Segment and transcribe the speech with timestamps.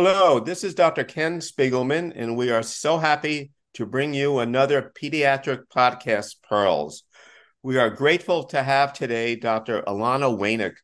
[0.00, 1.02] Hello, this is Dr.
[1.02, 7.02] Ken Spiegelman, and we are so happy to bring you another pediatric podcast, Pearls.
[7.64, 9.82] We are grateful to have today Dr.
[9.82, 10.76] Ilana Waynik,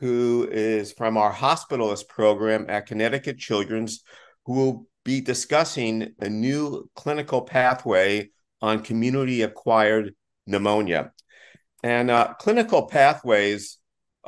[0.00, 4.02] who is from our hospitalist program at Connecticut Children's,
[4.44, 8.30] who will be discussing a new clinical pathway
[8.60, 10.16] on community acquired
[10.48, 11.12] pneumonia.
[11.84, 13.77] And uh, clinical pathways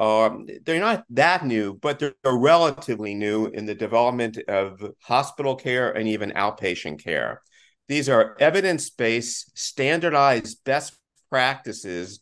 [0.00, 5.54] um, they're not that new, but they're, they're relatively new in the development of hospital
[5.54, 7.42] care and even outpatient care.
[7.86, 10.96] These are evidence based, standardized best
[11.28, 12.20] practices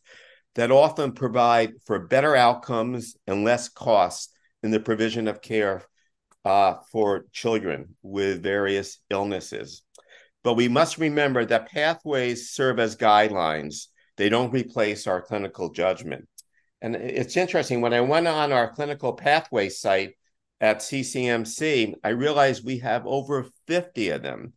[0.55, 5.83] that often provide for better outcomes and less costs in the provision of care
[6.43, 9.83] uh, for children with various illnesses.
[10.43, 13.87] But we must remember that pathways serve as guidelines,
[14.17, 16.27] they don't replace our clinical judgment.
[16.81, 20.13] And it's interesting when I went on our clinical pathway site
[20.61, 24.53] at CCMC, I realized we have over 50 of them.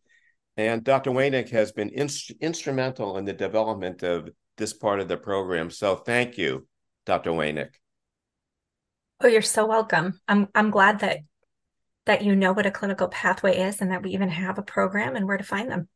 [0.55, 1.11] And Dr.
[1.11, 5.69] Waynik has been instrumental in the development of this part of the program.
[5.69, 6.67] So thank you,
[7.05, 7.31] Dr.
[7.31, 7.71] Waynik.
[9.21, 10.19] Oh, you're so welcome.
[10.27, 11.19] I'm I'm glad that
[12.05, 15.15] that you know what a clinical pathway is and that we even have a program
[15.15, 15.87] and where to find them.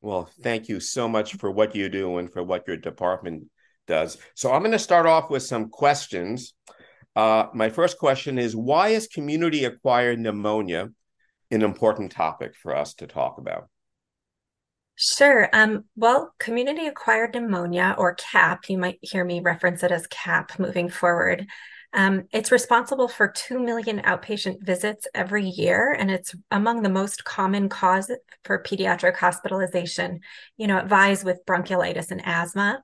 [0.00, 3.44] Well, thank you so much for what you do and for what your department
[3.92, 4.16] does.
[4.34, 6.54] So I'm going to start off with some questions.
[7.14, 10.88] Uh, my first question is Why is community acquired pneumonia
[11.50, 13.68] an important topic for us to talk about?
[14.96, 15.48] Sure.
[15.52, 20.58] Um, well, community acquired pneumonia, or CAP, you might hear me reference it as CAP
[20.58, 21.46] moving forward.
[21.92, 27.24] Um, it's responsible for 2 million outpatient visits every year, and it's among the most
[27.24, 28.10] common cause
[28.44, 30.20] for pediatric hospitalization.
[30.56, 32.82] You know, it vies with bronchiolitis and asthma.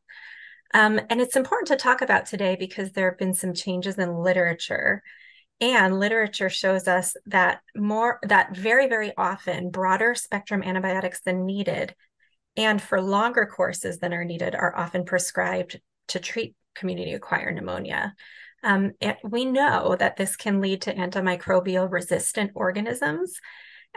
[0.75, 4.19] Um, and it's important to talk about today because there have been some changes in
[4.19, 5.03] literature.
[5.61, 11.95] And literature shows us that more that very, very often broader spectrum antibiotics than needed
[12.57, 18.15] and for longer courses than are needed are often prescribed to treat community acquired pneumonia.
[18.65, 18.93] Um,
[19.23, 23.41] we know that this can lead to antimicrobial resistant organisms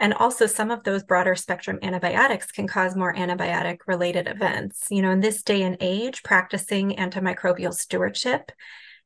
[0.02, 4.88] and also, some of those broader spectrum antibiotics can cause more antibiotic related events.
[4.90, 8.50] You know, in this day and age, practicing antimicrobial stewardship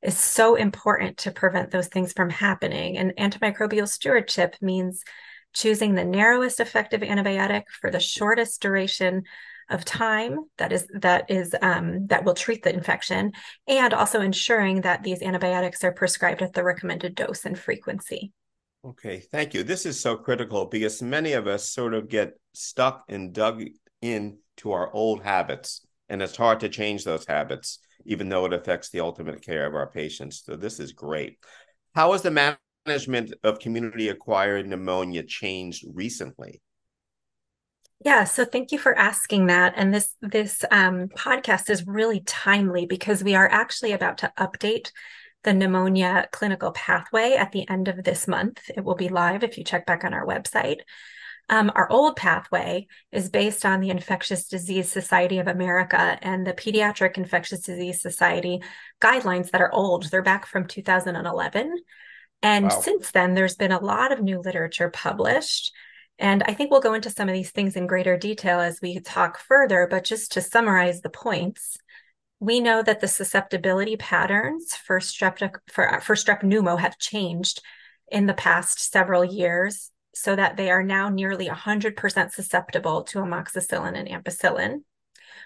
[0.01, 2.97] is so important to prevent those things from happening.
[2.97, 5.05] And antimicrobial stewardship means
[5.53, 9.25] choosing the narrowest effective antibiotic for the shortest duration
[9.69, 13.33] of time that is that is um, that will treat the infection
[13.69, 18.33] and also ensuring that these antibiotics are prescribed at the recommended dose and frequency
[18.87, 19.65] Okay, thank you.
[19.65, 23.65] This is so critical because many of us sort of get stuck and dug
[24.01, 28.91] into our old habits, and it's hard to change those habits, even though it affects
[28.91, 30.45] the ultimate care of our patients.
[30.45, 31.39] So, this is great.
[31.97, 36.63] How has the management of community acquired pneumonia changed recently?
[38.05, 39.73] Yeah, so thank you for asking that.
[39.75, 44.93] And this this um, podcast is really timely because we are actually about to update
[45.45, 48.71] the pneumonia clinical pathway at the end of this month.
[48.77, 50.81] It will be live if you check back on our website.
[51.49, 56.53] Um, our old pathway is based on the Infectious Disease Society of America and the
[56.53, 58.63] Pediatric Infectious Disease Society
[59.01, 60.11] guidelines that are old.
[60.11, 61.79] They're back from 2011.
[62.43, 62.81] And wow.
[62.81, 65.73] since then, there's been a lot of new literature published.
[66.19, 68.99] And I think we'll go into some of these things in greater detail as we
[69.01, 69.87] talk further.
[69.89, 71.79] But just to summarize the points,
[72.41, 75.39] we know that the susceptibility patterns for strep
[75.71, 77.63] for, for strep pneumo have changed
[78.11, 83.97] in the past several years so that they are now nearly 100% susceptible to amoxicillin
[83.99, 84.83] and ampicillin.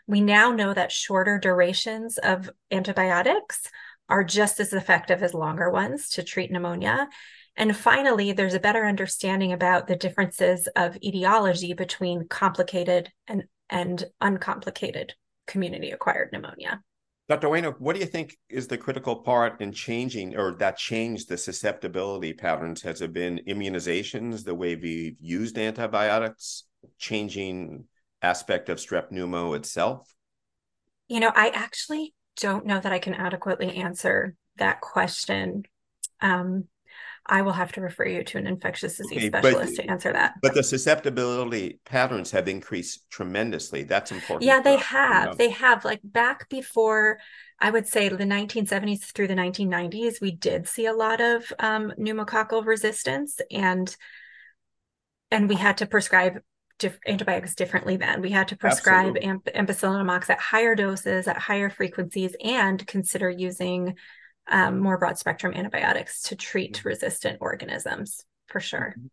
[0.06, 3.62] We now know that shorter durations of antibiotics
[4.08, 7.08] are just as effective as longer ones to treat pneumonia.
[7.56, 14.04] And finally, there's a better understanding about the differences of etiology between complicated and, and
[14.20, 15.14] uncomplicated
[15.50, 16.80] community acquired pneumonia.
[17.28, 17.48] Dr.
[17.48, 21.36] Waynik, what do you think is the critical part in changing or that changed the
[21.36, 22.82] susceptibility patterns?
[22.82, 26.64] Has it been immunizations, the way we've used antibiotics,
[26.98, 27.84] changing
[28.20, 30.12] aspect of strep pneumo itself?
[31.06, 35.62] You know, I actually don't know that I can adequately answer that question.
[36.20, 36.64] Um,
[37.30, 40.12] I will have to refer you to an infectious disease okay, specialist but, to answer
[40.12, 40.34] that.
[40.42, 43.84] But the susceptibility patterns have increased tremendously.
[43.84, 44.42] That's important.
[44.42, 45.38] Yeah, they have.
[45.38, 45.84] They have.
[45.84, 47.18] Like back before,
[47.60, 51.92] I would say the 1970s through the 1990s, we did see a lot of um,
[51.96, 53.96] pneumococcal resistance, and
[55.30, 56.40] and we had to prescribe
[56.80, 57.96] diff- antibiotics differently.
[57.96, 62.84] Then we had to prescribe amp- ampicillin amox at higher doses, at higher frequencies, and
[62.88, 63.94] consider using
[64.50, 68.94] um, more broad spectrum antibiotics to treat resistant organisms for sure.
[68.98, 69.06] Mm-hmm.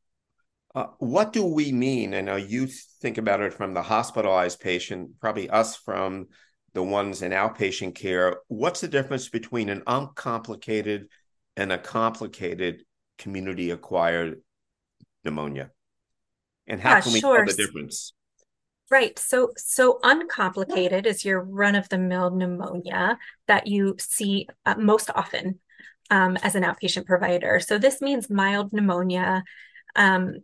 [0.76, 2.14] Uh, what do we mean?
[2.14, 2.68] I know you
[3.02, 6.28] think about it from the hospitalized patient, probably us from
[6.74, 8.38] the ones in outpatient care.
[8.48, 11.08] What's the difference between an uncomplicated
[11.56, 12.84] and a complicated
[13.18, 14.42] community acquired
[15.24, 15.72] pneumonia?
[16.68, 17.38] And how yeah, can we sure.
[17.38, 18.14] tell the difference?
[18.90, 19.20] Right.
[19.20, 23.18] So so uncomplicated is your run of the mill pneumonia
[23.48, 25.60] that you see uh, most often
[26.10, 27.60] um, as an outpatient provider.
[27.60, 29.44] So this means mild pneumonia.
[29.96, 30.36] Um,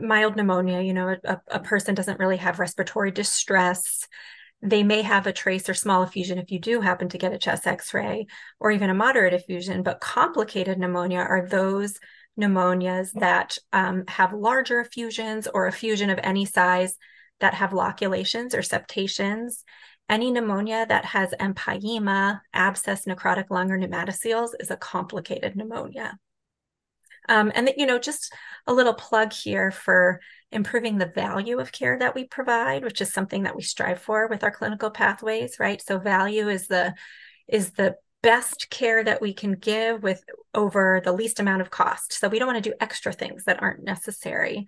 [0.00, 4.06] mild pneumonia, you know, a, a person doesn't really have respiratory distress.
[4.62, 7.38] They may have a trace or small effusion if you do happen to get a
[7.38, 8.26] chest x ray,
[8.58, 9.84] or even a moderate effusion.
[9.84, 11.98] But complicated pneumonia are those
[12.38, 16.96] pneumonias that um, have larger effusions or effusion of any size
[17.40, 19.64] that have loculations or septations.
[20.08, 26.18] Any pneumonia that has empyema, abscess, necrotic lung, or pneumatoceles is a complicated pneumonia.
[27.28, 28.32] Um, and you know, just
[28.66, 30.20] a little plug here for
[30.50, 34.26] improving the value of care that we provide, which is something that we strive for
[34.26, 35.80] with our clinical pathways, right?
[35.80, 36.94] So value is the
[37.46, 40.22] is the best care that we can give with
[40.54, 42.12] over the least amount of cost.
[42.12, 44.66] So we don't want to do extra things that aren't necessary.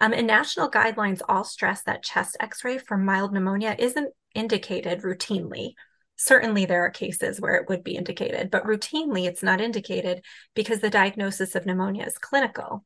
[0.00, 5.74] Um, and national guidelines all stress that chest x-ray for mild pneumonia isn't indicated routinely
[6.16, 10.24] Certainly, there are cases where it would be indicated, but routinely it's not indicated
[10.54, 12.84] because the diagnosis of pneumonia is clinical.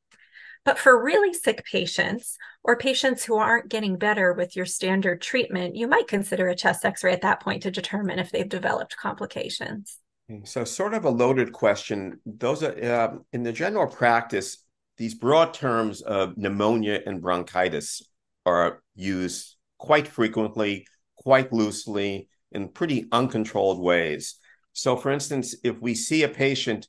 [0.64, 5.76] But for really sick patients or patients who aren't getting better with your standard treatment,
[5.76, 8.96] you might consider a chest x ray at that point to determine if they've developed
[8.96, 9.98] complications.
[10.44, 12.20] So, sort of a loaded question.
[12.26, 14.58] Those are uh, in the general practice,
[14.98, 18.02] these broad terms of pneumonia and bronchitis
[18.44, 20.86] are used quite frequently,
[21.16, 24.36] quite loosely in pretty uncontrolled ways.
[24.72, 26.88] So, for instance, if we see a patient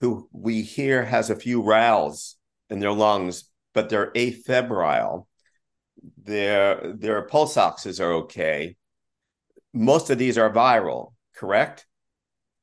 [0.00, 2.36] who we hear has a few rales
[2.70, 5.26] in their lungs, but they're afebrile,
[6.22, 8.76] their their pulse oxes are okay.
[9.72, 11.86] Most of these are viral, correct?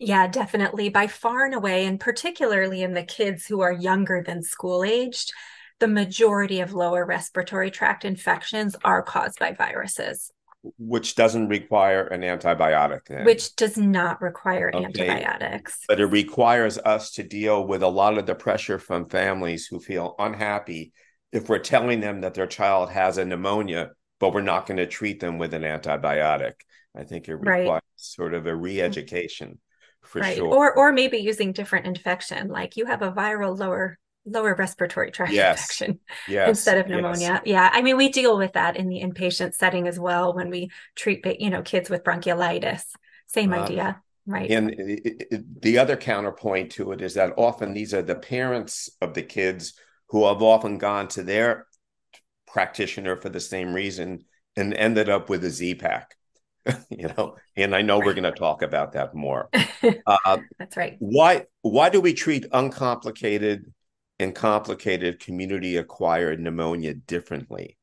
[0.04, 0.90] Yeah, definitely.
[0.90, 5.32] By far and away, and particularly in the kids who are younger than school aged,
[5.80, 10.32] the majority of lower respiratory tract infections are caused by viruses
[10.78, 13.26] which doesn't require an antibiotic then.
[13.26, 14.86] which does not require okay.
[14.86, 19.66] antibiotics but it requires us to deal with a lot of the pressure from families
[19.66, 20.94] who feel unhappy
[21.32, 23.90] if we're telling them that their child has a pneumonia
[24.20, 26.54] but we're not going to treat them with an antibiotic
[26.96, 27.84] i think it requires right.
[27.96, 29.58] sort of a re-education
[30.04, 30.38] for right.
[30.38, 35.12] sure or or maybe using different infection like you have a viral lower lower respiratory
[35.12, 35.60] tract yes.
[35.60, 36.50] infection yes.
[36.50, 37.20] instead of pneumonia.
[37.20, 37.42] Yes.
[37.46, 40.70] Yeah, I mean we deal with that in the inpatient setting as well when we
[40.96, 42.84] treat you know kids with bronchiolitis.
[43.28, 44.50] Same uh, idea, right?
[44.50, 48.90] And it, it, the other counterpoint to it is that often these are the parents
[49.02, 49.74] of the kids
[50.10, 51.66] who have often gone to their
[52.46, 54.26] practitioner for the same reason
[54.58, 56.16] and ended up with a Z-Pak.
[56.90, 59.50] you know, and I know we're going to talk about that more.
[60.06, 60.96] Uh, That's right.
[61.00, 63.74] Why why do we treat uncomplicated
[64.20, 67.78] and complicated community acquired pneumonia differently?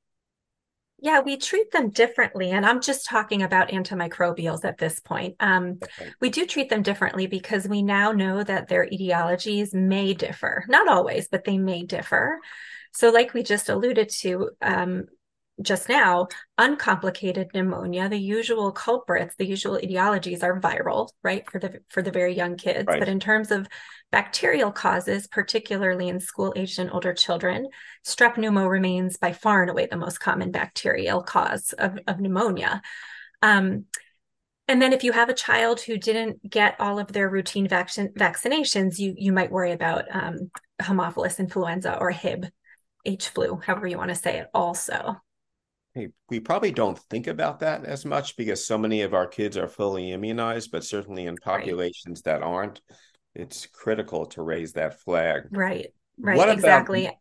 [1.00, 2.50] Yeah, we treat them differently.
[2.50, 5.36] And I'm just talking about antimicrobials at this point.
[5.38, 6.10] Um, okay.
[6.20, 10.64] We do treat them differently because we now know that their etiologies may differ.
[10.69, 12.41] Not always, but they may differ.
[12.93, 15.06] So, like we just alluded to, um,
[15.60, 21.81] just now, uncomplicated pneumonia, the usual culprits, the usual etiologies are viral, right, for the
[21.88, 22.86] for the very young kids.
[22.86, 23.00] Right.
[23.00, 23.67] But in terms of
[24.12, 27.69] bacterial causes, particularly in school-aged and older children,
[28.06, 32.81] strep pneumo remains by far and away the most common bacterial cause of, of pneumonia.
[33.43, 33.86] Um,
[34.69, 38.12] and then if you have a child who didn't get all of their routine vaccin-
[38.15, 40.50] vaccinations, you you might worry about um,
[40.81, 42.46] Haemophilus influenza or Hib,
[43.05, 45.17] H flu, however you want to say it also
[46.28, 49.69] we probably don't think about that as much because so many of our kids are
[49.69, 52.40] fully immunized, but certainly in populations right.
[52.40, 52.81] that aren't,
[53.34, 55.43] it's critical to raise that flag.
[55.50, 55.93] Right.
[56.19, 56.36] Right.
[56.36, 57.06] What exactly.
[57.06, 57.17] About,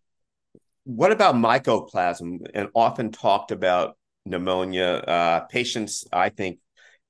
[0.85, 2.47] what about mycoplasma?
[2.53, 4.87] And often talked about pneumonia.
[4.87, 6.59] Uh, patients, I think,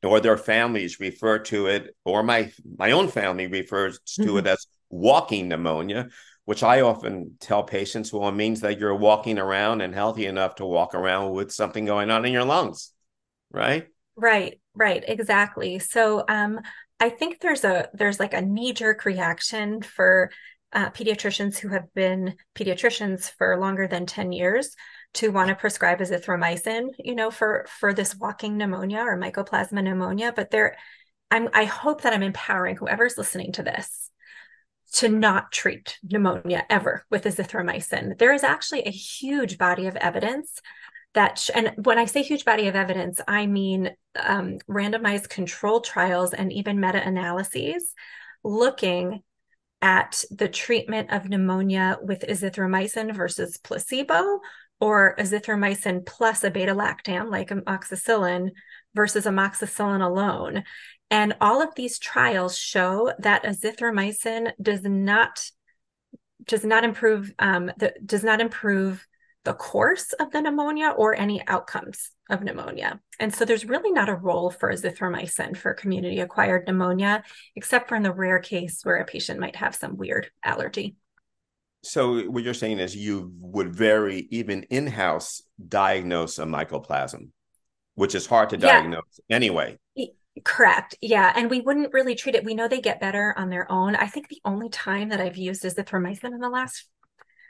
[0.04, 4.38] or their families refer to it, or my my own family refers to mm-hmm.
[4.40, 6.10] it as walking pneumonia,
[6.48, 10.56] which I often tell patients, well, it means that you're walking around and healthy enough
[10.56, 12.94] to walk around with something going on in your lungs,
[13.52, 13.86] right?
[14.16, 15.80] Right, right, exactly.
[15.80, 16.62] So um,
[17.02, 20.32] I think there's a there's like a knee jerk reaction for
[20.72, 24.74] uh, pediatricians who have been pediatricians for longer than 10 years
[25.16, 30.32] to want to prescribe azithromycin, you know, for for this walking pneumonia or mycoplasma pneumonia.
[30.34, 30.78] But there,
[31.30, 34.07] I'm I hope that I'm empowering whoever's listening to this
[34.94, 38.18] to not treat pneumonia ever with azithromycin.
[38.18, 40.62] There is actually a huge body of evidence
[41.14, 46.34] that, and when I say huge body of evidence, I mean um, randomized control trials
[46.34, 47.94] and even meta analyses
[48.44, 49.24] looking
[49.82, 54.40] at the treatment of pneumonia with azithromycin versus placebo
[54.80, 58.52] or azithromycin plus a beta lactam like amoxicillin
[58.96, 60.64] versus amoxicillin alone.
[61.10, 65.50] And all of these trials show that azithromycin does not
[66.46, 69.06] does not improve um, the, does not improve
[69.44, 73.00] the course of the pneumonia or any outcomes of pneumonia.
[73.20, 77.24] And so there's really not a role for azithromycin for community acquired pneumonia,
[77.56, 80.96] except for in the rare case where a patient might have some weird allergy.
[81.84, 87.30] So what you're saying is you would very even in-house diagnose a mycoplasma,
[87.96, 89.36] which is hard to diagnose yeah.
[89.36, 89.78] anyway.
[90.44, 90.96] Correct.
[91.02, 91.32] Yeah.
[91.36, 92.44] And we wouldn't really treat it.
[92.44, 93.96] We know they get better on their own.
[93.96, 96.88] I think the only time that I've used is the azithromycin in the last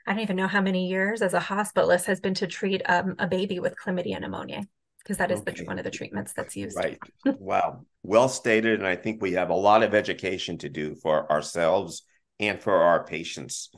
[0.08, 3.16] I don't even know how many years as a hospitalist has been to treat um,
[3.20, 4.64] a baby with chlamydia pneumonia
[5.00, 5.52] because that is okay.
[5.52, 6.78] the, one of the treatments that's used.
[6.78, 6.98] Right.
[7.26, 7.86] wow.
[8.04, 8.80] Well stated.
[8.80, 12.04] And I think we have a lot of education to do for ourselves
[12.40, 13.70] and for our patients.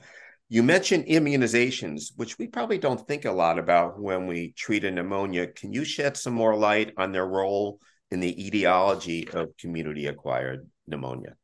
[0.49, 4.91] You mentioned immunizations, which we probably don't think a lot about when we treat a
[4.91, 5.47] pneumonia.
[5.47, 7.79] Can you shed some more light on their role
[8.11, 11.35] in the etiology of community acquired pneumonia?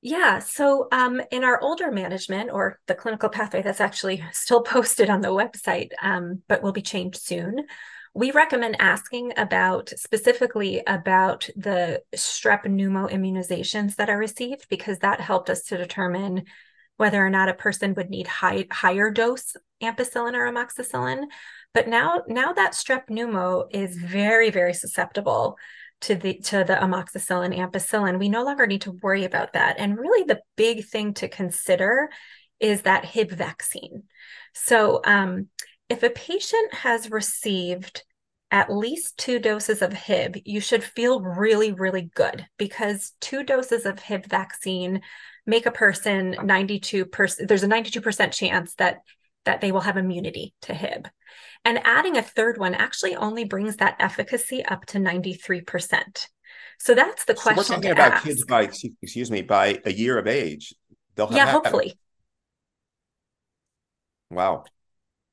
[0.00, 0.38] Yeah.
[0.38, 5.20] So, um, in our older management or the clinical pathway that's actually still posted on
[5.20, 7.66] the website, um, but will be changed soon,
[8.14, 15.20] we recommend asking about specifically about the strep pneumo immunizations that are received because that
[15.20, 16.44] helped us to determine
[16.96, 21.24] whether or not a person would need high, higher dose ampicillin or amoxicillin.
[21.74, 25.56] But now, now that strep pneumo is very, very susceptible
[26.00, 29.76] to the to the amoxicillin ampicillin we no longer need to worry about that.
[29.78, 32.08] And really the big thing to consider
[32.60, 34.04] is that hib vaccine.
[34.54, 35.48] So um,
[35.88, 38.04] if a patient has received
[38.50, 43.84] at least two doses of hib you should feel really really good because two doses
[43.84, 45.02] of hib vaccine
[45.44, 49.00] make a person 92% there's a 92% chance that
[49.44, 51.08] that they will have immunity to hib
[51.64, 56.28] and adding a third one actually only brings that efficacy up to 93%.
[56.78, 57.64] So that's the question.
[57.64, 58.24] So we're talking about ask.
[58.24, 60.74] kids by, excuse me, by a year of age.
[61.16, 61.98] They'll yeah, hopefully.
[64.30, 64.64] Wow.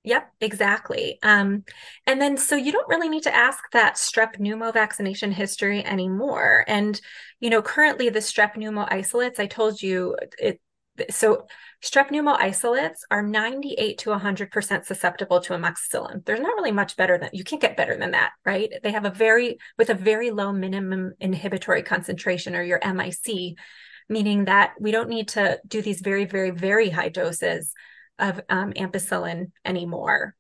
[0.04, 1.20] Yep, exactly.
[1.24, 1.64] Um,
[2.06, 6.64] and then, so you don't really need to ask that strep pneumo vaccination history anymore.
[6.68, 7.00] And,
[7.40, 10.60] you know, currently the strep pneumo isolates, I told you it,
[11.10, 11.48] so
[11.86, 16.26] strep pneumo isolates are 98 to 100% susceptible to amoxicillin.
[16.26, 18.72] There's not really much better than you can't get better than that, right?
[18.82, 23.56] They have a very with a very low minimum inhibitory concentration or your MIC,
[24.10, 27.72] meaning that we don't need to do these very very very high doses
[28.18, 30.36] of um, ampicillin anymore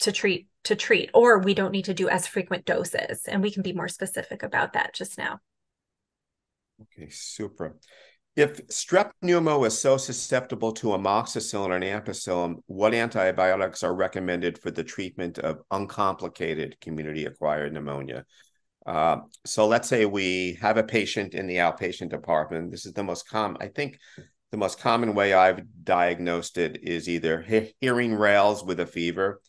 [0.00, 3.50] to treat to treat or we don't need to do as frequent doses and we
[3.50, 5.38] can be more specific about that just now.
[6.82, 7.78] Okay, super.
[8.36, 14.70] If strep pneumo is so susceptible to amoxicillin and ampicillin, what antibiotics are recommended for
[14.70, 18.26] the treatment of uncomplicated community-acquired pneumonia?
[18.84, 22.70] Uh, so let's say we have a patient in the outpatient department.
[22.70, 23.98] This is the most common, I think
[24.50, 29.40] the most common way I've diagnosed it is either he- hearing rales with a fever,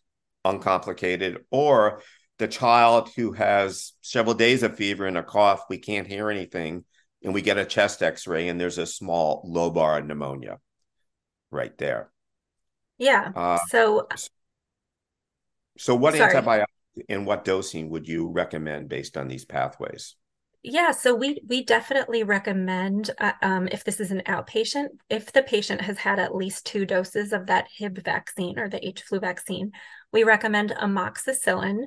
[0.45, 2.01] uncomplicated, or
[2.39, 6.85] the child who has several days of fever and a cough, we can't hear anything
[7.23, 10.59] and we get a chest x-ray and there's a small lobar pneumonia
[11.51, 12.11] right there.
[12.97, 13.31] Yeah.
[13.35, 14.07] Uh, so
[15.77, 16.33] so what sorry.
[16.33, 16.65] antibiotic
[17.09, 20.15] and what dosing would you recommend based on these pathways?
[20.63, 25.43] Yeah so we we definitely recommend uh, um, if this is an outpatient if the
[25.43, 29.19] patient has had at least two doses of that hib vaccine or the h flu
[29.19, 29.71] vaccine
[30.11, 31.83] we recommend amoxicillin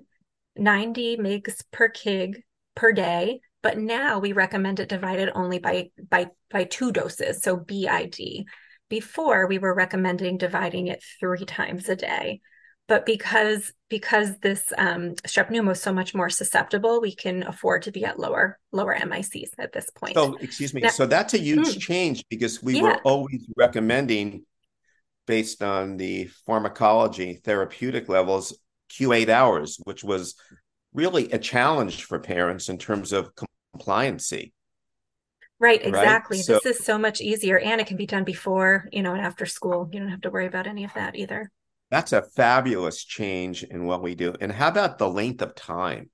[0.57, 2.37] 90 mgs per kg
[2.75, 7.57] per day but now we recommend it divided only by by by two doses so
[7.57, 8.17] bid
[8.89, 12.41] before we were recommending dividing it three times a day
[12.91, 17.83] but because because this um, strep pneumo is so much more susceptible we can afford
[17.83, 21.33] to be at lower lower mics at this point so excuse me now, so that's
[21.33, 21.79] a huge hmm.
[21.79, 22.83] change because we yeah.
[22.83, 24.45] were always recommending
[25.27, 28.59] based on the pharmacology therapeutic levels
[28.91, 30.35] q8 hours which was
[30.93, 33.31] really a challenge for parents in terms of
[33.77, 34.53] compliancy.
[35.59, 36.39] Right, exactly.
[36.39, 36.45] Right?
[36.45, 39.21] So, this is so much easier and it can be done before, you know, and
[39.21, 39.89] after school.
[39.93, 41.51] You don't have to worry about any of that either.
[41.91, 44.35] That's a fabulous change in what we do.
[44.41, 46.11] And how about the length of time?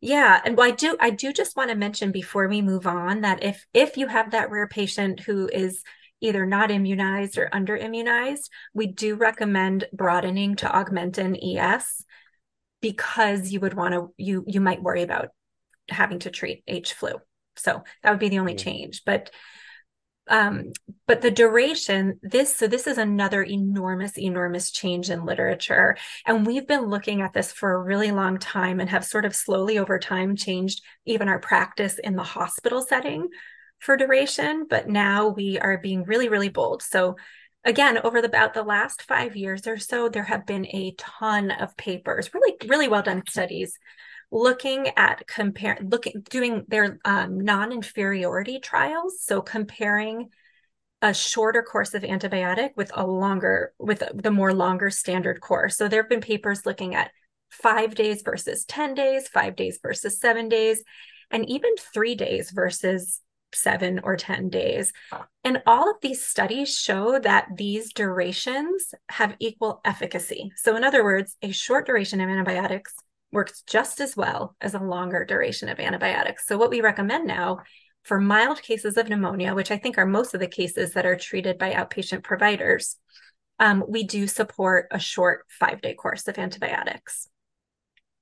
[0.00, 3.22] Yeah, and well, I do I do just want to mention before we move on
[3.22, 5.82] that if if you have that rare patient who is
[6.20, 12.04] either not immunized or under immunized, we do recommend broadening to Augmentin ES
[12.80, 15.28] because you would want to you you might worry about
[15.88, 17.12] having to treat H flu.
[17.56, 18.58] So that would be the only yeah.
[18.58, 19.02] change.
[19.04, 19.30] But
[20.28, 20.72] um,
[21.06, 25.96] but the duration, this, so this is another enormous, enormous change in literature.
[26.26, 29.34] And we've been looking at this for a really long time and have sort of
[29.34, 33.28] slowly over time changed even our practice in the hospital setting
[33.78, 34.66] for duration.
[34.68, 36.82] But now we are being really, really bold.
[36.82, 37.16] So
[37.64, 41.50] again, over the, about the last five years or so, there have been a ton
[41.50, 43.78] of papers, really, really well done studies
[44.30, 49.22] looking at compare looking doing their um, non-inferiority trials.
[49.22, 50.28] So comparing
[51.00, 55.76] a shorter course of antibiotic with a longer with the more longer standard course.
[55.76, 57.10] So there have been papers looking at
[57.50, 60.82] five days versus 10 days five days versus seven days
[61.30, 63.20] and even three days versus
[63.54, 64.92] seven or 10 days.
[65.44, 70.52] And all of these studies show that these durations have equal efficacy.
[70.56, 72.94] So, in other words, a short duration of antibiotics
[73.32, 76.46] works just as well as a longer duration of antibiotics.
[76.46, 77.58] So, what we recommend now
[78.04, 81.16] for mild cases of pneumonia, which I think are most of the cases that are
[81.16, 82.96] treated by outpatient providers,
[83.58, 87.28] um, we do support a short five day course of antibiotics.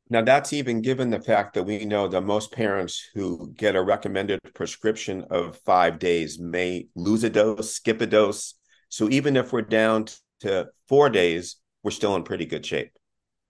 [0.09, 3.83] Now, that's even given the fact that we know that most parents who get a
[3.83, 8.55] recommended prescription of five days may lose a dose, skip a dose.
[8.89, 10.07] So, even if we're down
[10.41, 12.93] to four days, we're still in pretty good shape.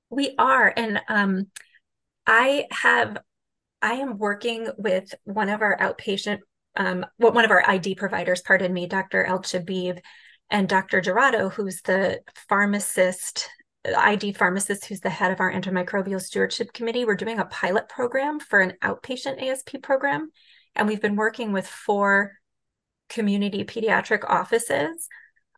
[0.08, 0.72] We are.
[0.74, 1.48] And um,
[2.26, 3.18] I have,
[3.82, 6.38] I am working with one of our outpatient,
[6.76, 9.24] um, one of our ID providers, pardon me, Dr.
[9.24, 9.98] El Chabib
[10.48, 11.00] and Dr.
[11.00, 13.48] Girotto, who's the pharmacist,
[13.96, 17.04] ID pharmacist, who's the head of our antimicrobial stewardship committee.
[17.04, 20.30] We're doing a pilot program for an outpatient ASP program.
[20.74, 22.32] And we've been working with four
[23.08, 25.08] community pediatric offices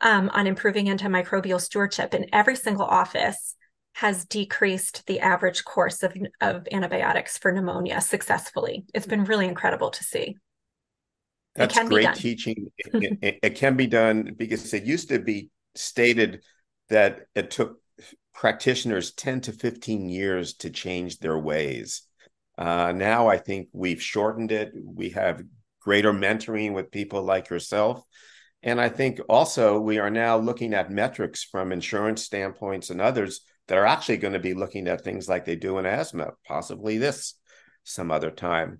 [0.00, 2.14] um, on improving antimicrobial stewardship.
[2.14, 3.56] In every single office,
[3.98, 8.84] has decreased the average course of, of antibiotics for pneumonia successfully.
[8.94, 10.36] It's been really incredible to see.
[11.56, 12.70] That's great teaching.
[12.78, 16.44] it, it, it can be done because it used to be stated
[16.90, 17.80] that it took
[18.38, 22.02] practitioners 10 to 15 years to change their ways.
[22.56, 24.70] Uh, now I think we've shortened it.
[24.76, 25.42] We have
[25.80, 28.00] greater mentoring with people like yourself.
[28.62, 33.40] And I think also we are now looking at metrics from insurance standpoints and others
[33.66, 36.96] that are actually going to be looking at things like they do in asthma, possibly
[36.96, 37.34] this
[37.82, 38.78] some other time.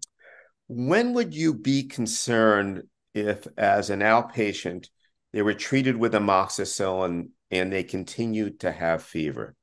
[0.68, 4.87] When would you be concerned if, as an outpatient,
[5.33, 9.54] they were treated with amoxicillin and they continued to have fever?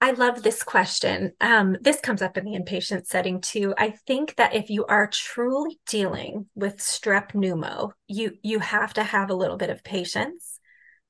[0.00, 1.32] I love this question.
[1.40, 3.74] Um, this comes up in the inpatient setting too.
[3.78, 9.02] I think that if you are truly dealing with strep pneumo, you you have to
[9.02, 10.60] have a little bit of patience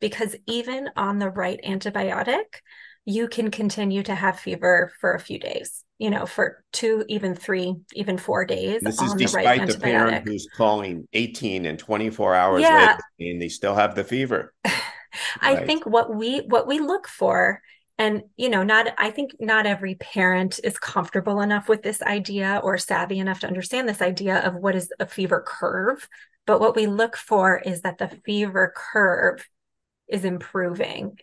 [0.01, 2.44] because even on the right antibiotic,
[3.05, 7.35] you can continue to have fever for a few days, you know, for two, even
[7.35, 8.81] three, even four days.
[8.83, 12.79] This is despite the, right the parent who's calling 18 and 24 hours yeah.
[12.79, 14.53] later and they still have the fever.
[15.41, 15.67] I right.
[15.67, 17.63] think what we what we look for
[17.99, 22.61] and you know not i think not every parent is comfortable enough with this idea
[22.65, 26.09] or savvy enough to understand this idea of what is a fever curve
[26.47, 29.47] but what we look for is that the fever curve
[30.09, 31.19] is improving,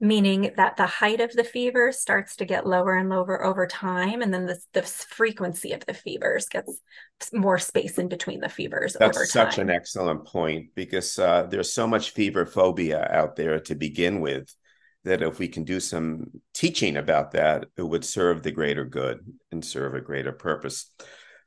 [0.00, 4.22] meaning that the height of the fever starts to get lower and lower over time.
[4.22, 6.80] And then the, the frequency of the fevers gets
[7.32, 8.96] more space in between the fevers.
[8.98, 13.74] That's such an excellent point because uh, there's so much fever phobia out there to
[13.74, 14.52] begin with
[15.04, 19.20] that if we can do some teaching about that, it would serve the greater good
[19.52, 20.90] and serve a greater purpose.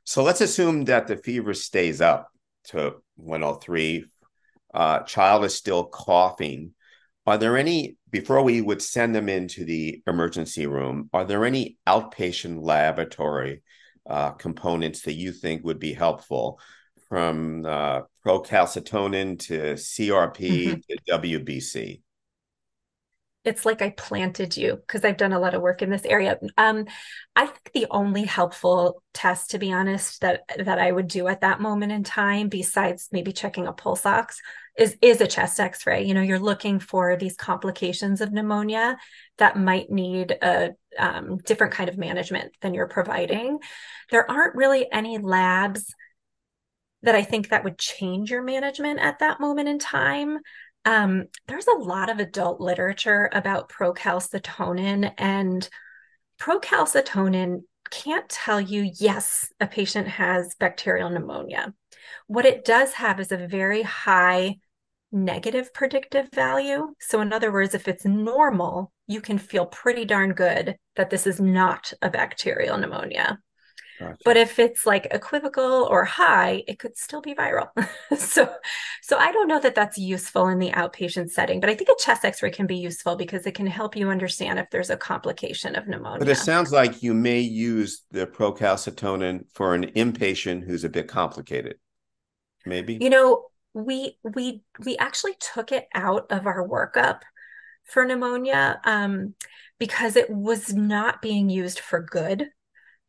[0.04, 2.30] So let's assume that the fever stays up
[2.68, 4.06] to 103.
[4.72, 6.72] Uh, child is still coughing.
[7.26, 11.78] Are there any, before we would send them into the emergency room, are there any
[11.86, 13.62] outpatient laboratory
[14.08, 16.60] uh, components that you think would be helpful
[17.08, 20.74] from uh, procalcitonin to CRP mm-hmm.
[20.88, 22.00] to WBC?
[23.48, 26.38] It's like I planted you because I've done a lot of work in this area.
[26.58, 26.84] Um,
[27.34, 31.40] I think the only helpful test, to be honest, that that I would do at
[31.40, 34.38] that moment in time, besides maybe checking a pulse ox,
[34.76, 36.04] is is a chest X-ray.
[36.04, 38.98] You know, you're looking for these complications of pneumonia
[39.38, 43.60] that might need a um, different kind of management than you're providing.
[44.10, 45.94] There aren't really any labs
[47.02, 50.38] that I think that would change your management at that moment in time.
[50.88, 55.68] Um, there's a lot of adult literature about procalcitonin and
[56.40, 61.74] procalcitonin can't tell you, yes, a patient has bacterial pneumonia.
[62.26, 64.56] What it does have is a very high
[65.12, 66.94] negative predictive value.
[67.00, 71.26] So, in other words, if it's normal, you can feel pretty darn good that this
[71.26, 73.38] is not a bacterial pneumonia.
[73.98, 74.18] Gotcha.
[74.24, 77.68] But if it's like equivocal or high, it could still be viral.
[78.16, 78.48] so,
[79.02, 81.96] so I don't know that that's useful in the outpatient setting, but I think a
[81.98, 85.74] chest X-ray can be useful because it can help you understand if there's a complication
[85.74, 86.20] of pneumonia.
[86.20, 91.08] But it sounds like you may use the procalcitonin for an inpatient who's a bit
[91.08, 91.76] complicated.
[92.64, 92.98] Maybe.
[93.00, 97.20] You know, we we we actually took it out of our workup
[97.84, 99.34] for pneumonia um,
[99.78, 102.48] because it was not being used for good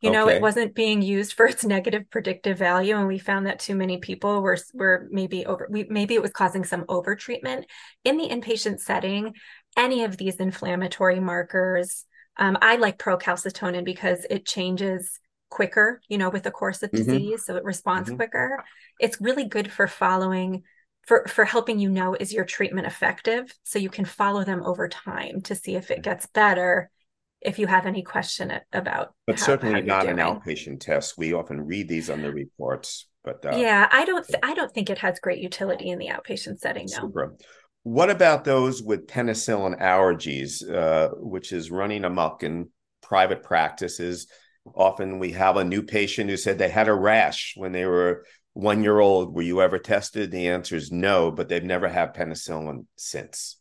[0.00, 0.18] you okay.
[0.18, 3.74] know it wasn't being used for its negative predictive value and we found that too
[3.74, 7.66] many people were were maybe over we maybe it was causing some over treatment
[8.04, 9.34] in the inpatient setting
[9.76, 12.04] any of these inflammatory markers
[12.38, 17.04] um, i like procalcitonin because it changes quicker you know with the course of mm-hmm.
[17.04, 18.16] disease so it responds mm-hmm.
[18.16, 18.64] quicker
[18.98, 20.62] it's really good for following
[21.06, 24.88] for for helping you know is your treatment effective so you can follow them over
[24.88, 26.90] time to see if it gets better
[27.40, 30.18] if you have any question about but how, certainly how not doing.
[30.18, 31.16] an outpatient test.
[31.16, 34.72] We often read these on the reports but uh, yeah i don't th- i don't
[34.72, 37.02] think it has great utility in the outpatient setting no.
[37.02, 37.36] Super.
[37.82, 42.70] what about those with penicillin allergies uh, which is running amok in
[43.10, 44.28] private practices?
[44.74, 48.24] Often we have a new patient who said they had a rash when they were
[48.52, 49.34] one year old.
[49.34, 50.30] Were you ever tested?
[50.30, 53.58] The answer is no but they've never had penicillin since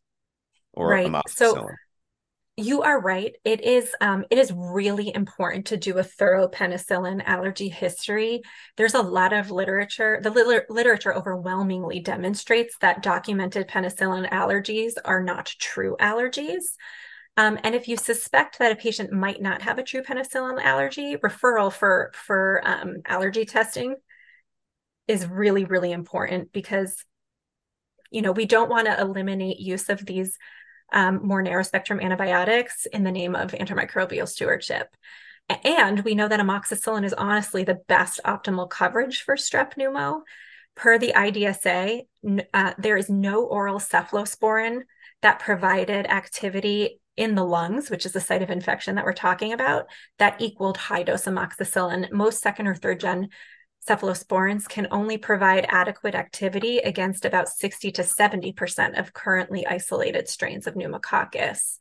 [0.73, 1.11] or right.
[1.27, 1.67] so
[2.59, 3.35] you are right.
[3.45, 8.41] It is um, it is really important to do a thorough penicillin allergy history.
[8.75, 10.19] There's a lot of literature.
[10.21, 16.63] The li- literature overwhelmingly demonstrates that documented penicillin allergies are not true allergies.
[17.37, 21.15] Um, and if you suspect that a patient might not have a true penicillin allergy,
[21.15, 23.95] referral for for um, allergy testing
[25.07, 27.05] is really really important because
[28.11, 30.37] you know we don't want to eliminate use of these
[30.91, 34.95] um, more narrow spectrum antibiotics in the name of antimicrobial stewardship.
[35.63, 40.21] And we know that amoxicillin is honestly the best optimal coverage for strep pneumo.
[40.75, 42.01] Per the IDSA,
[42.53, 44.81] uh, there is no oral cephalosporin
[45.21, 49.51] that provided activity in the lungs, which is the site of infection that we're talking
[49.51, 49.87] about,
[50.19, 52.11] that equaled high dose amoxicillin.
[52.11, 53.29] Most second or third gen
[53.87, 60.67] cephalosporins can only provide adequate activity against about 60 to 70% of currently isolated strains
[60.67, 61.77] of pneumococcus.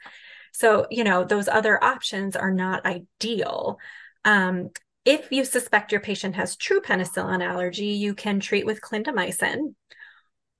[0.53, 3.79] So, you know, those other options are not ideal.
[4.25, 4.71] Um,
[5.05, 9.75] if you suspect your patient has true penicillin allergy, you can treat with clindamycin.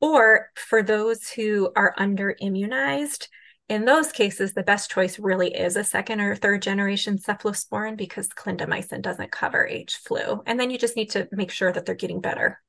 [0.01, 3.29] Or for those who are under immunized,
[3.69, 8.29] in those cases, the best choice really is a second or third generation cephalosporin because
[8.29, 10.43] clindamycin doesn't cover H flu.
[10.47, 12.61] And then you just need to make sure that they're getting better.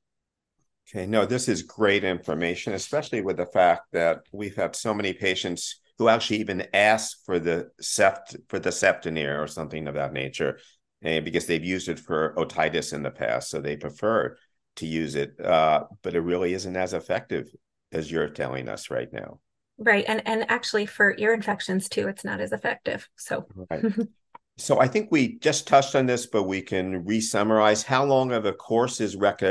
[0.88, 5.12] Okay, no, this is great information, especially with the fact that we've had so many
[5.12, 10.12] patients who actually even ask for the sept for the cefdinir or something of that
[10.12, 10.58] nature,
[11.02, 14.36] and because they've used it for otitis in the past, so they prefer
[14.76, 15.38] to use it.
[15.38, 17.48] Uh, but it really isn't as effective
[17.92, 19.40] as you're telling us right now.
[19.80, 20.04] Right.
[20.06, 23.08] And and actually for ear infections too, it's not as effective.
[23.16, 23.84] So right.
[24.60, 28.44] So I think we just touched on this, but we can re-summarize how long of
[28.44, 29.42] a course is rec-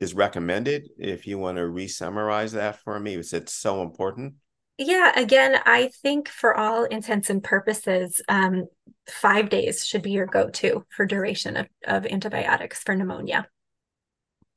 [0.00, 0.88] is recommended.
[0.98, 4.34] If you want to re-summarize that for me, because it's so important.
[4.76, 8.66] Yeah, again, I think for all intents and purposes, um,
[9.08, 13.46] five days should be your go-to for duration of, of antibiotics for pneumonia.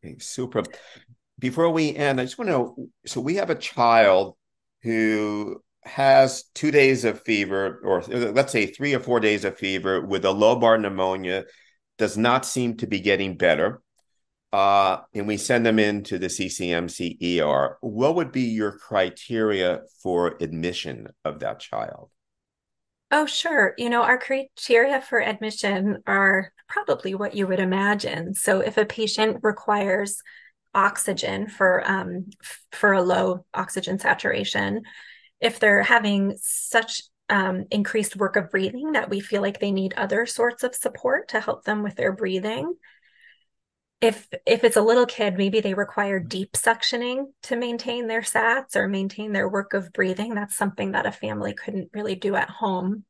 [0.03, 0.63] Okay, super.
[1.37, 2.75] Before we end, I just want to know.
[3.05, 4.35] So we have a child
[4.83, 10.05] who has two days of fever, or let's say three or four days of fever
[10.05, 11.45] with a lobar pneumonia,
[11.97, 13.81] does not seem to be getting better,
[14.51, 20.37] uh, and we send them into the CCMC ER, what would be your criteria for
[20.41, 22.09] admission of that child?
[23.11, 23.73] Oh, sure.
[23.77, 28.35] You know, our criteria for admission are probably what you would imagine.
[28.35, 30.21] So if a patient requires
[30.73, 32.27] oxygen for um,
[32.71, 34.83] for a low oxygen saturation.
[35.39, 39.93] If they're having such um, increased work of breathing that we feel like they need
[39.93, 42.73] other sorts of support to help them with their breathing.
[44.01, 48.75] If if it's a little kid maybe they require deep suctioning to maintain their sats
[48.75, 50.33] or maintain their work of breathing.
[50.33, 53.03] That's something that a family couldn't really do at home.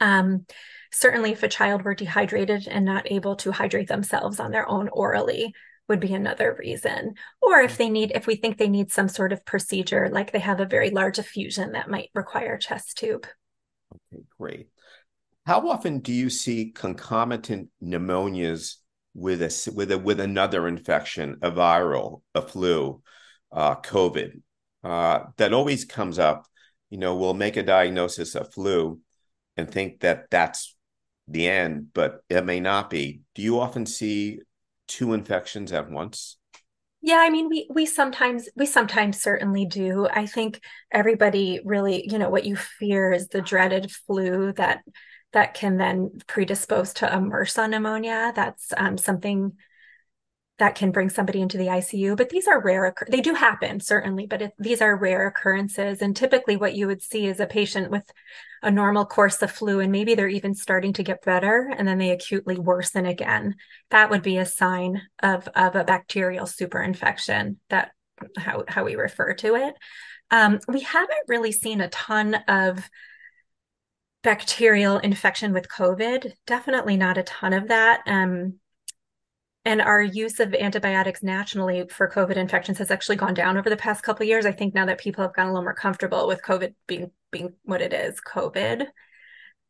[0.00, 0.46] Um,
[0.92, 4.88] certainly if a child were dehydrated and not able to hydrate themselves on their own
[4.88, 5.54] orally
[5.88, 7.14] would be another reason.
[7.40, 10.38] Or if they need, if we think they need some sort of procedure, like they
[10.38, 13.26] have a very large effusion that might require chest tube.
[14.12, 14.68] Okay, great.
[15.46, 18.76] How often do you see concomitant pneumonias
[19.14, 23.00] with a with a with another infection, a viral, a flu,
[23.52, 24.42] uh, COVID?
[24.82, 26.46] Uh, that always comes up.
[26.90, 29.00] You know, we'll make a diagnosis of flu
[29.56, 30.76] and think that that's
[31.28, 33.20] the end, but it may not be.
[33.34, 34.40] Do you often see
[34.86, 36.36] two infections at once?
[37.02, 40.08] Yeah, I mean, we we sometimes we sometimes certainly do.
[40.10, 44.82] I think everybody really, you know, what you fear is the dreaded flu that
[45.32, 48.32] that can then predispose to a MRSA pneumonia.
[48.34, 49.52] That's um, something
[50.58, 52.16] that can bring somebody into the ICU.
[52.16, 52.94] But these are rare.
[53.08, 56.00] They do happen certainly, but it, these are rare occurrences.
[56.00, 58.10] And typically, what you would see is a patient with
[58.62, 61.98] a normal course of flu, and maybe they're even starting to get better, and then
[61.98, 63.56] they acutely worsen again.
[63.90, 67.56] That would be a sign of of a bacterial superinfection.
[67.68, 67.92] That
[68.36, 69.74] how how we refer to it.
[70.30, 72.88] Um, we haven't really seen a ton of
[74.22, 76.32] bacterial infection with COVID.
[76.46, 78.02] Definitely not a ton of that.
[78.06, 78.58] Um,
[79.66, 83.76] and our use of antibiotics nationally for COVID infections has actually gone down over the
[83.76, 84.46] past couple of years.
[84.46, 87.52] I think now that people have gotten a little more comfortable with COVID being being
[87.64, 88.86] what it is, COVID.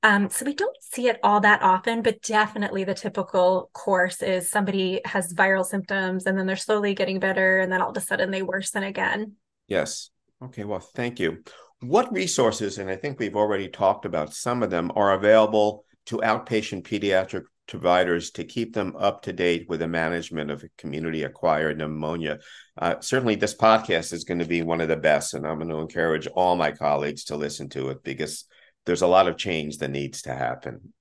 [0.02, 4.50] Um, so we don't see it all that often, but definitely the typical course is
[4.50, 8.00] somebody has viral symptoms and then they're slowly getting better, and then all of a
[8.00, 9.32] sudden they worsen again.
[9.66, 10.11] Yes.
[10.44, 10.64] Okay.
[10.64, 11.42] Well, thank you.
[11.80, 16.18] What resources, and I think we've already talked about some of them, are available to
[16.18, 21.79] outpatient pediatric providers to keep them up to date with the management of community acquired
[21.79, 22.38] pneumonia?
[22.76, 25.68] Uh, certainly, this podcast is going to be one of the best, and I'm going
[25.68, 28.44] to encourage all my colleagues to listen to it because
[28.85, 30.92] there's a lot of change that needs to happen.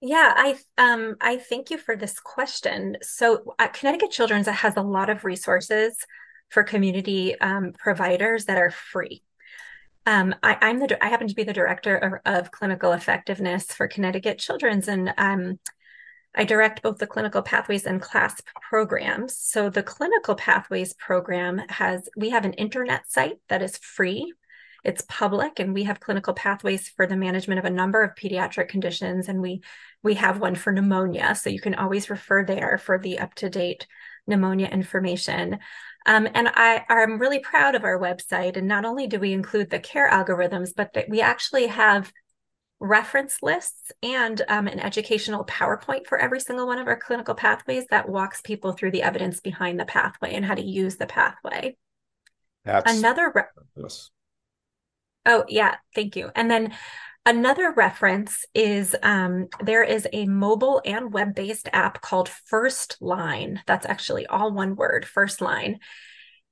[0.00, 2.98] Yeah, I um I thank you for this question.
[3.02, 5.96] So, uh, Connecticut Children's has a lot of resources
[6.50, 9.22] for community um, providers that are free.
[10.08, 13.86] Um, I, am the I happen to be the director of, of clinical effectiveness for
[13.86, 15.60] Connecticut Children's, and um,
[16.34, 19.36] I direct both the clinical pathways and CLASP programs.
[19.36, 24.32] So the clinical pathways program has we have an internet site that is free.
[24.82, 28.68] It's public, and we have clinical pathways for the management of a number of pediatric
[28.68, 29.60] conditions, and we
[30.02, 31.34] we have one for pneumonia.
[31.34, 33.86] So you can always refer there for the up to date
[34.26, 35.58] pneumonia information.
[36.06, 38.56] Um, and I am really proud of our website.
[38.56, 42.12] And not only do we include the care algorithms, but that we actually have
[42.80, 47.84] reference lists and um, an educational PowerPoint for every single one of our clinical pathways
[47.90, 51.76] that walks people through the evidence behind the pathway and how to use the pathway.
[52.64, 53.32] That's another.
[53.34, 53.42] Re-
[55.26, 55.76] oh, yeah.
[55.94, 56.30] Thank you.
[56.34, 56.74] And then
[57.28, 63.58] Another reference is um, there is a mobile and web based app called Firstline.
[63.66, 65.76] That's actually all one word, Firstline.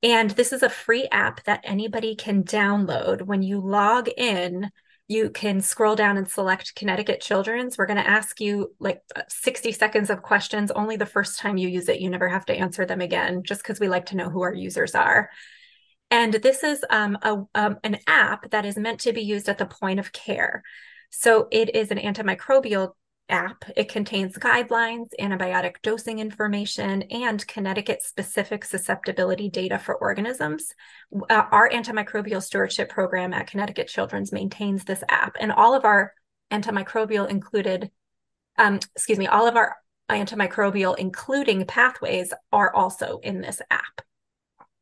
[0.02, 3.22] And this is a free app that anybody can download.
[3.22, 4.70] When you log in,
[5.08, 7.78] you can scroll down and select Connecticut Children's.
[7.78, 11.68] We're going to ask you like 60 seconds of questions only the first time you
[11.68, 12.00] use it.
[12.00, 14.52] You never have to answer them again, just because we like to know who our
[14.52, 15.30] users are.
[16.11, 19.59] And this is um, a, um, an app that is meant to be used at
[19.59, 20.62] the point of care.
[21.11, 22.92] So it is an antimicrobial
[23.29, 23.64] app.
[23.77, 30.73] It contains guidelines, antibiotic dosing information, and Connecticut specific susceptibility data for organisms.
[31.29, 36.12] Uh, our antimicrobial stewardship program at Connecticut Children's maintains this app, and all of our
[36.53, 37.90] antimicrobial included,
[38.59, 39.77] um, excuse me, all of our
[40.09, 44.03] antimicrobial, including pathways, are also in this app.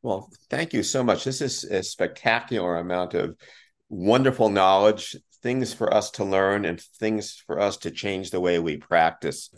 [0.05, 1.23] Well, thank you so much.
[1.23, 3.35] This is a spectacular amount of
[3.89, 8.59] wonderful knowledge, things for us to learn, and things for us to change the way
[8.59, 9.49] we practice.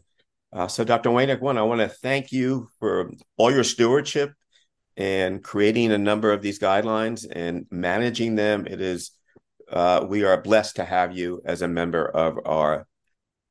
[0.54, 1.10] Uh, so, Dr.
[1.10, 4.32] Waynik, one, I want to thank you for all your stewardship
[4.96, 8.66] and creating a number of these guidelines and managing them.
[8.68, 9.12] It is,
[9.70, 12.88] uh, we are blessed to have you as a member of our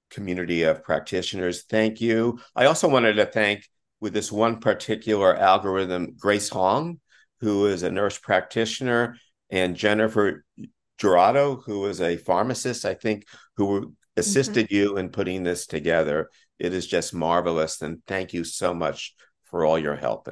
[0.09, 1.65] community of practitioners.
[1.65, 2.39] Thank you.
[2.55, 3.69] I also wanted to thank
[4.01, 7.01] with this one particular algorithm, Grace Hong,
[7.41, 9.17] who is a nurse practitioner,
[9.51, 10.45] and Jennifer
[10.99, 13.25] Girotto, who is a pharmacist, I think,
[13.57, 14.75] who assisted mm-hmm.
[14.75, 16.31] you in putting this together.
[16.59, 17.83] It is just marvelous.
[17.83, 20.29] And thank you so much for all your help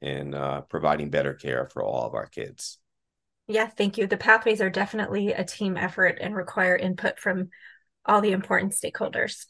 [0.00, 2.78] in uh, providing better care for all of our kids.
[3.46, 4.06] Yeah, thank you.
[4.06, 7.50] The pathways are definitely a team effort and require input from
[8.04, 9.46] all the important stakeholders.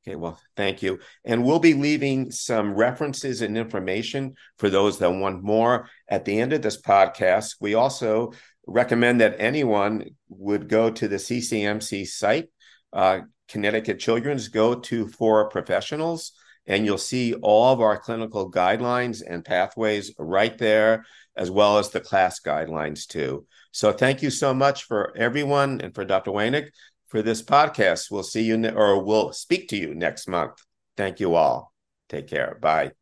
[0.00, 0.98] Okay, well, thank you.
[1.24, 6.40] And we'll be leaving some references and information for those that want more at the
[6.40, 7.56] end of this podcast.
[7.60, 8.32] We also
[8.66, 12.48] recommend that anyone would go to the CCMC site,
[12.92, 16.32] uh, Connecticut Children's, go to for professionals,
[16.66, 21.04] and you'll see all of our clinical guidelines and pathways right there,
[21.36, 23.46] as well as the class guidelines too.
[23.72, 26.30] So thank you so much for everyone and for Dr.
[26.30, 26.70] Waynik
[27.12, 28.10] for this podcast.
[28.10, 30.64] We'll see you ne- or we'll speak to you next month.
[30.96, 31.72] Thank you all.
[32.08, 32.58] Take care.
[32.60, 33.01] Bye.